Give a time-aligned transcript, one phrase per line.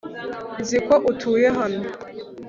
[0.61, 1.81] nzi ko utuye hano